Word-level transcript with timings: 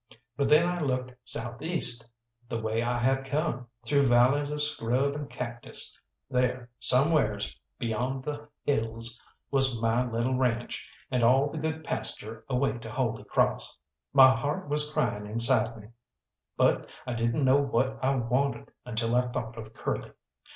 But 0.35 0.49
then 0.49 0.67
I 0.67 0.79
looked 0.81 1.13
south 1.25 1.61
east, 1.61 2.09
the 2.49 2.59
way 2.59 2.81
I 2.81 2.97
had 2.97 3.23
come, 3.23 3.67
through 3.85 4.07
valleys 4.07 4.49
of 4.49 4.59
scrub 4.59 5.13
and 5.15 5.29
cactus; 5.29 5.95
there, 6.27 6.71
somewheres 6.79 7.55
beyond 7.77 8.23
the 8.23 8.47
hills, 8.63 9.23
was 9.51 9.79
my 9.79 10.09
little 10.09 10.33
ranch, 10.33 10.89
and 11.11 11.21
all 11.23 11.51
the 11.51 11.59
good 11.59 11.83
pasture 11.83 12.43
away 12.49 12.79
to 12.79 12.89
Holy 12.91 13.25
Cross. 13.25 13.77
My 14.11 14.35
heart 14.35 14.67
was 14.69 14.91
crying 14.91 15.27
inside 15.27 15.77
me, 15.77 15.89
but 16.57 16.89
I 17.05 17.13
didn't 17.13 17.45
know 17.45 17.61
what 17.61 17.99
I 18.03 18.15
wanted 18.15 18.71
until 18.85 19.13
I 19.15 19.27
thought 19.27 19.55
of 19.55 19.71
Curly. 19.75 20.13